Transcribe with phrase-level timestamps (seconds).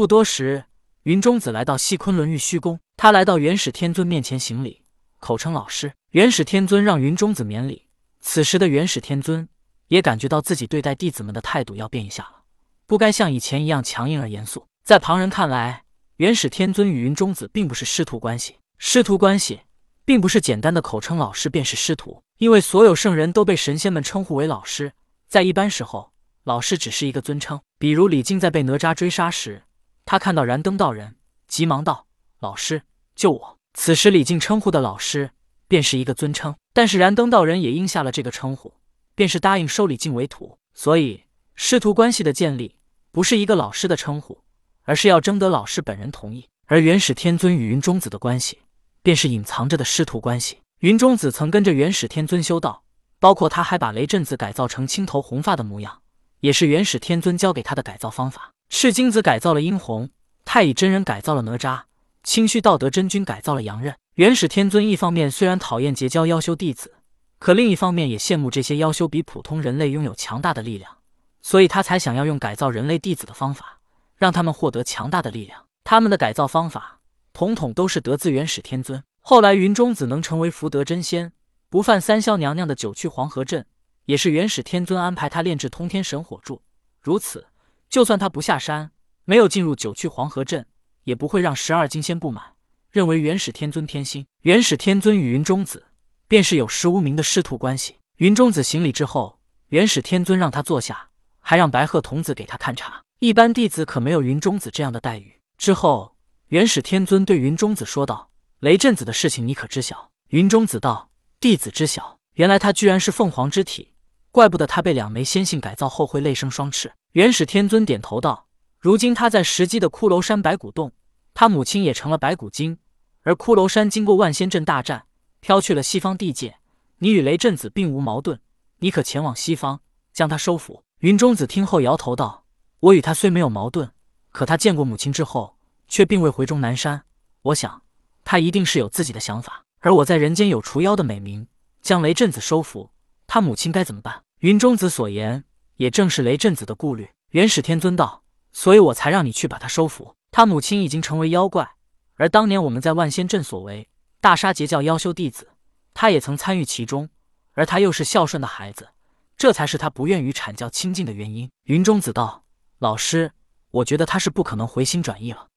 [0.00, 0.64] 不多时，
[1.02, 4.80] 云中子来到西昆仑玉虚宫，他来到元始天尊面前行礼，
[5.18, 5.92] 口称老师。
[6.12, 7.86] 元始天尊让云中子免礼。
[8.18, 9.46] 此时的元始天尊
[9.88, 12.44] 也感觉到自己对待弟子们的态度要变一下了，
[12.86, 14.66] 不该像以前一样强硬而严肃。
[14.82, 15.84] 在旁人看来，
[16.16, 18.56] 元始天尊与云中子并不是师徒关系。
[18.78, 19.60] 师徒关系
[20.06, 24.94] 并不是简单的口称老师便是师徒，因为所有圣人都被神仙们称呼为老师。
[25.28, 26.14] 在一般时候，
[26.44, 27.60] 老师只是一个尊称。
[27.78, 29.64] 比如李靖在被哪吒追杀时，
[30.10, 31.14] 他看到燃灯道人，
[31.46, 32.08] 急忙道
[32.42, 32.82] ：“老师，
[33.14, 35.30] 救我！”此时李靖称呼的老师
[35.68, 36.56] 便是一个尊称。
[36.72, 38.74] 但是燃灯道人也应下了这个称呼，
[39.14, 40.58] 便是答应收李靖为徒。
[40.74, 42.74] 所以师徒关系的建立
[43.12, 44.42] 不是一个老师的称呼。
[44.82, 48.58] 而是要征得老师本人同意，而元始天尊与云中子的关系，
[49.04, 50.58] 便是隐藏着的师徒关系。
[50.80, 52.82] 云中子曾跟着元始天尊修道，
[53.20, 56.02] 包括他还把雷震子改造成青头红发的模样，
[56.40, 58.50] 也是元始天尊教给他的改造方法。
[58.70, 60.10] 赤精子改造了殷红，
[60.44, 61.82] 太乙真人改造了哪吒，
[62.22, 63.96] 清虚道德真君改造了杨任。
[64.14, 66.94] 元始天尊一方面虽然讨厌结交妖修弟子，
[67.40, 70.98] 可另一方面也羡慕这些妖修比普通人类拥有强大的力量，
[71.42, 73.80] 所以他才想要用改造人类弟子的方法。
[74.16, 75.64] 让他们获得强大的力量。
[75.82, 77.00] 他们的改造方法，
[77.32, 79.02] 统统都是得自元始天尊。
[79.20, 81.32] 后来云中子能成为福德真仙，
[81.68, 83.66] 不犯三霄娘娘的九曲黄河阵，
[84.04, 86.60] 也是元始天尊安排他炼制通天神火柱。
[87.00, 87.46] 如此，
[87.90, 88.92] 就算他不下山，
[89.24, 90.64] 没有进入九曲黄河阵，
[91.02, 92.54] 也不会让十二金仙不满，
[92.88, 94.24] 认为元始天尊偏心。
[94.42, 95.86] 元始天尊与云中子
[96.28, 97.96] 便是有实无名的师徒关系。
[98.18, 101.08] 云中子行礼之后，元始天尊让他坐下，
[101.40, 103.02] 还让白鹤童子给他看茶。
[103.18, 105.40] 一般弟子可没有云中子这样的待遇。
[105.58, 106.14] 之后，
[106.46, 108.30] 元始天尊对云中子说道
[108.60, 112.20] ：“雷震子的事情你可知晓？”云中子道：“弟子知晓。
[112.34, 113.94] 原来他居然是凤凰之体，
[114.30, 118.46] 怪不得他被两枚仙性改造后会泪生双翅。”元始天尊点头道
[118.78, 120.92] ：“如今他在石矶的骷髅山白骨洞，
[121.34, 122.78] 他母亲也成了白骨精。
[123.22, 125.06] 而骷髅山经过万仙阵大战，
[125.40, 126.58] 飘去了西方地界。
[126.98, 128.38] 你与雷震子并无矛盾，
[128.78, 129.80] 你可前往西方
[130.12, 132.44] 将他收服。”云中子听后摇头道。
[132.78, 133.90] 我与他虽没有矛盾，
[134.30, 135.56] 可他见过母亲之后，
[135.88, 137.02] 却并未回终南山。
[137.42, 137.82] 我想，
[138.24, 139.64] 他一定是有自己的想法。
[139.80, 141.48] 而我在人间有除妖的美名，
[141.82, 142.90] 将雷震子收服，
[143.26, 144.22] 他母亲该怎么办？
[144.38, 145.44] 云中子所言，
[145.80, 147.08] 也正是雷震子的顾虑。
[147.30, 150.14] 元始天尊道：“所以我才让你去把他收服。
[150.30, 151.70] 他母亲已经成为妖怪，
[152.16, 153.88] 而当年我们在万仙阵所为，
[154.20, 155.48] 大杀截教妖修弟子，
[155.94, 157.08] 他也曾参与其中。
[157.52, 158.90] 而他又是孝顺的孩子，
[159.38, 162.44] 这才是他不愿与阐教亲近的原因。”云中子道。
[162.78, 163.32] 老师，
[163.70, 165.48] 我觉得他是不可能回心转意了。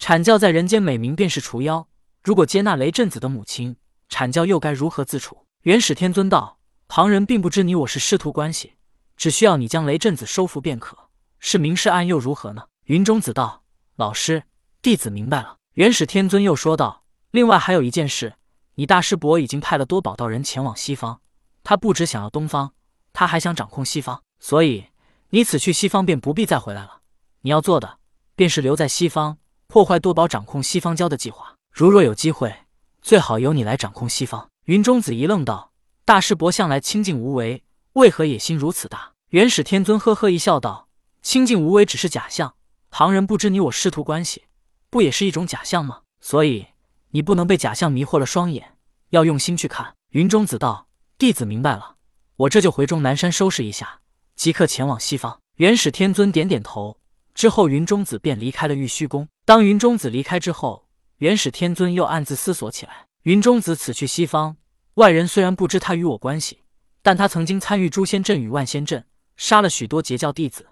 [0.00, 1.86] 阐教在人间美名便是除妖，
[2.24, 3.76] 如果接纳雷震子的母亲，
[4.10, 5.46] 阐教又该如何自处？
[5.62, 8.74] 元始天尊道：“旁人并不知你我是师徒关系，
[9.18, 10.96] 只需要你将雷震子收服便可，
[11.38, 13.64] 是明示暗又如何呢？”云中子道
[13.96, 14.44] ：“老师，
[14.80, 17.02] 弟子明白了。”元始天尊又说道
[17.32, 18.36] ：“另外还有一件事，
[18.76, 21.20] 你大师伯已经派了多宝道人前往西方，
[21.62, 22.72] 他不只想要东方，
[23.12, 24.86] 他还想掌控西方，所以。”
[25.30, 27.00] 你此去西方便不必再回来了。
[27.42, 27.98] 你要做的
[28.34, 29.36] 便是留在西方，
[29.66, 31.54] 破坏多宝掌控西方教的计划。
[31.70, 32.64] 如若有机会，
[33.02, 34.48] 最好由你来掌控西方。
[34.64, 35.72] 云中子一愣道
[36.06, 37.62] ：“大师伯向来清净无为，
[37.94, 40.88] 为何野心如此大？”元始天尊呵呵一笑道
[41.22, 42.54] ：“清净无为只是假象，
[42.90, 44.44] 旁人不知你我师徒关系，
[44.88, 46.00] 不也是一种假象吗？
[46.20, 46.68] 所以
[47.10, 48.76] 你不能被假象迷惑了双眼，
[49.10, 50.88] 要用心去看。”云中子道
[51.18, 51.96] ：“弟子明白了，
[52.36, 54.00] 我这就回终南山收拾一下。”
[54.34, 55.40] 即刻前往西方。
[55.56, 57.00] 元始天尊点点头，
[57.34, 59.28] 之后云中子便离开了玉虚宫。
[59.44, 64.56] 当云中子离开之后，元始天尊又暗自思索起来：云中子此去西方，
[64.94, 66.62] 外人虽然不知他与我关系，
[67.02, 69.04] 但他曾经参与诛仙阵与万仙阵，
[69.36, 70.66] 杀了许多截教弟子。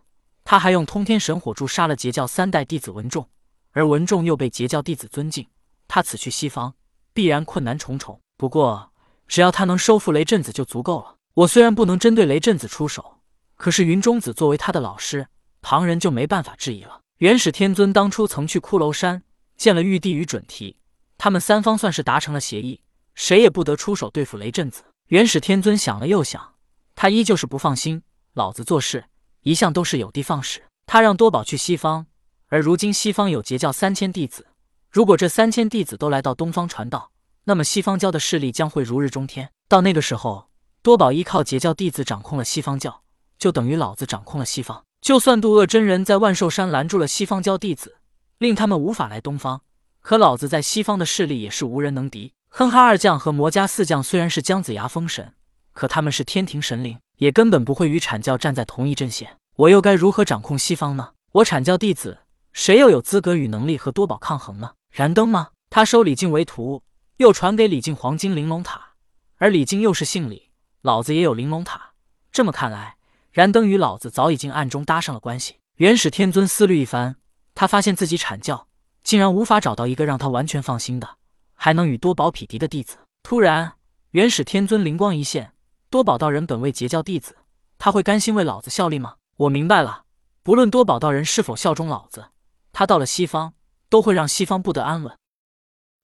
[0.44, 3.28] 他还用通天神火柱杀了截教三代弟子文仲，
[3.72, 5.46] 而文仲又被截教弟子尊敬。
[5.88, 6.74] 他此去西方，
[7.12, 8.20] 必然困难重重。
[8.36, 8.92] 不过，
[9.26, 11.16] 只要他能收复雷震子就足够了。
[11.34, 13.18] 我虽然不能针对雷震子出手。
[13.56, 15.28] 可是云中子作为他的老师，
[15.62, 17.00] 旁人就没办法质疑了。
[17.18, 19.22] 元始天尊当初曾去骷髅山
[19.56, 20.76] 见了玉帝与准提，
[21.16, 22.82] 他们三方算是达成了协议，
[23.14, 24.84] 谁也不得出手对付雷震子。
[25.08, 26.54] 元始天尊想了又想，
[26.96, 28.02] 他依旧是不放心。
[28.34, 29.04] 老子做事
[29.42, 32.06] 一向都是有的放矢，他让多宝去西方，
[32.48, 34.48] 而如今西方有截教三千弟子，
[34.90, 37.12] 如果这三千弟子都来到东方传道，
[37.44, 39.50] 那么西方教的势力将会如日中天。
[39.68, 40.48] 到那个时候，
[40.82, 43.02] 多宝依靠截教弟子掌控了西方教。
[43.38, 44.82] 就等于老子掌控了西方。
[45.02, 47.98] 就算渡厄真人在万寿山拦住了西方教弟子，
[48.38, 49.62] 令他们无法来东方，
[50.00, 52.32] 可老子在西方的势力也是无人能敌。
[52.58, 55.34] 哼哈二将和魔家四将虽然是姜子牙封神，
[55.74, 59.36] 可他们是天庭神灵，也根本不会与阐教站在同一阵线。
[59.56, 61.10] 我又该如何掌控西方呢？
[61.32, 62.20] 我阐教弟子
[62.54, 64.70] 谁又有资格与能力和多宝抗衡呢？
[64.90, 65.48] 燃灯吗？
[65.68, 66.82] 他收李靖为徒，
[67.18, 68.92] 又传给李靖黄金玲珑塔，
[69.36, 70.48] 而李靖又是姓李，
[70.80, 71.90] 老子也有玲珑塔。
[72.32, 72.96] 这么看来，
[73.32, 75.56] 燃灯与老子早已经暗中搭上了关系。
[75.74, 77.16] 元始天尊思虑一番，
[77.54, 78.68] 他发现自己阐教
[79.04, 81.16] 竟然无法找到一个让他完全放心的，
[81.66, 82.98] 还能与多宝匹敌的弟子。
[83.24, 83.72] 突然，
[84.12, 85.50] 元始天尊灵光一现：
[85.90, 87.38] 多宝道人本为截教弟子，
[87.76, 89.16] 他会甘心为老子效力吗？
[89.36, 90.04] 我明白了，
[90.44, 92.28] 不论多宝道人是否效忠老子，
[92.70, 93.54] 他到了西方
[93.88, 95.18] 都会让西方不得安稳。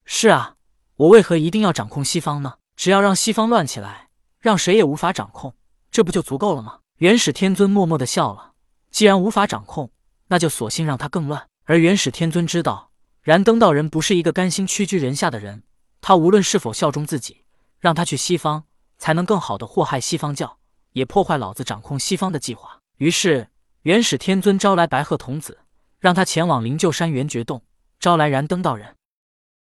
[0.05, 0.57] 是啊，
[0.97, 2.55] 我为何一定要掌控西方呢？
[2.75, 4.09] 只要让西方乱起来，
[4.41, 5.55] 让谁也无法掌控，
[5.93, 6.81] 这不就足够了吗？
[6.97, 8.55] 元始天尊默默的笑了。
[8.91, 9.93] 既然无法掌控，
[10.27, 11.47] 那就索性让他更乱。
[11.67, 12.91] 而元始天尊知道，
[13.23, 15.63] 燃灯道人不是一个甘心屈居人下的人，
[16.01, 17.45] 他无论是否效忠自己，
[17.79, 18.65] 让他去西方，
[18.99, 20.59] 才能更好的祸害西方教，
[20.91, 22.81] 也破坏老子掌控西方的计划。
[22.97, 23.47] 于是，
[23.83, 25.61] 元始天尊招来白鹤童子，
[26.01, 27.63] 让他前往灵鹫山元觉洞，
[28.01, 28.97] 招来燃灯道人。